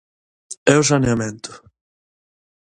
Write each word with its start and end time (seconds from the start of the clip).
E 0.73 0.75
o 0.81 0.83
saneamento? 0.89 1.51